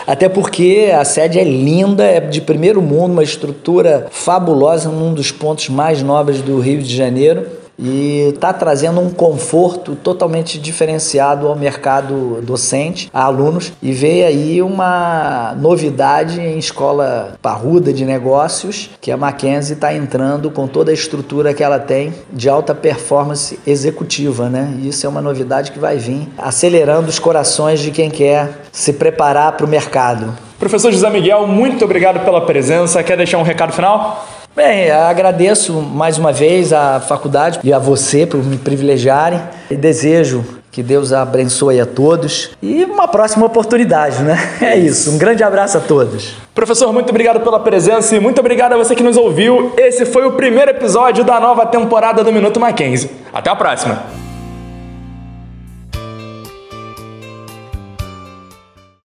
Até 0.06 0.28
porque 0.28 0.92
a 0.96 1.04
sede 1.04 1.40
é 1.40 1.44
linda, 1.44 2.04
é 2.04 2.20
de 2.20 2.40
primeiro 2.40 2.80
mundo, 2.80 3.12
uma 3.12 3.24
estrutura 3.24 4.06
fabulosa, 4.10 4.88
num 4.88 5.12
dos 5.12 5.32
pontos 5.32 5.68
mais 5.68 6.02
nobres 6.02 6.40
do 6.40 6.60
Rio 6.60 6.80
de 6.80 6.94
Janeiro 6.94 7.61
e 7.82 8.28
está 8.32 8.52
trazendo 8.52 9.00
um 9.00 9.10
conforto 9.10 9.96
totalmente 9.96 10.58
diferenciado 10.58 11.48
ao 11.48 11.56
mercado 11.56 12.40
docente, 12.42 13.10
a 13.12 13.24
alunos, 13.24 13.72
e 13.82 13.92
veio 13.92 14.26
aí 14.26 14.62
uma 14.62 15.54
novidade 15.58 16.40
em 16.40 16.58
escola 16.58 17.36
parruda 17.42 17.92
de 17.92 18.04
negócios, 18.04 18.90
que 19.00 19.10
a 19.10 19.16
Mackenzie 19.16 19.74
está 19.74 19.92
entrando 19.92 20.50
com 20.50 20.68
toda 20.68 20.92
a 20.92 20.94
estrutura 20.94 21.52
que 21.52 21.64
ela 21.64 21.80
tem 21.80 22.14
de 22.32 22.48
alta 22.48 22.74
performance 22.74 23.58
executiva, 23.66 24.48
né? 24.48 24.78
E 24.80 24.88
isso 24.88 25.04
é 25.04 25.08
uma 25.08 25.20
novidade 25.20 25.72
que 25.72 25.78
vai 25.78 25.96
vir 25.96 26.28
acelerando 26.38 27.08
os 27.08 27.18
corações 27.18 27.80
de 27.80 27.90
quem 27.90 28.08
quer 28.08 28.62
se 28.70 28.92
preparar 28.92 29.52
para 29.52 29.66
o 29.66 29.68
mercado. 29.68 30.32
Professor 30.58 30.92
José 30.92 31.10
Miguel, 31.10 31.48
muito 31.48 31.84
obrigado 31.84 32.24
pela 32.24 32.40
presença. 32.42 33.02
Quer 33.02 33.16
deixar 33.16 33.38
um 33.38 33.42
recado 33.42 33.72
final? 33.72 34.24
Bem, 34.54 34.90
agradeço 34.90 35.72
mais 35.80 36.18
uma 36.18 36.30
vez 36.30 36.74
à 36.74 37.00
faculdade 37.00 37.58
e 37.64 37.72
a 37.72 37.78
você 37.78 38.26
por 38.26 38.44
me 38.44 38.58
privilegiarem 38.58 39.40
e 39.70 39.76
desejo 39.76 40.44
que 40.70 40.82
Deus 40.82 41.10
abençoe 41.10 41.80
a 41.80 41.86
todos 41.86 42.50
e 42.62 42.84
uma 42.84 43.08
próxima 43.08 43.46
oportunidade, 43.46 44.22
né? 44.22 44.36
É 44.60 44.76
isso. 44.76 45.10
Um 45.10 45.18
grande 45.18 45.42
abraço 45.42 45.78
a 45.78 45.80
todos. 45.80 46.34
Professor, 46.54 46.92
muito 46.92 47.10
obrigado 47.10 47.40
pela 47.40 47.60
presença 47.60 48.14
e 48.14 48.20
muito 48.20 48.40
obrigado 48.40 48.74
a 48.74 48.76
você 48.76 48.94
que 48.94 49.02
nos 49.02 49.16
ouviu. 49.16 49.72
Esse 49.76 50.04
foi 50.04 50.26
o 50.26 50.32
primeiro 50.32 50.70
episódio 50.70 51.24
da 51.24 51.40
nova 51.40 51.64
temporada 51.64 52.22
do 52.22 52.32
Minuto 52.32 52.60
Mackenzie. 52.60 53.10
Até 53.32 53.50
a 53.50 53.56
próxima. 53.56 54.21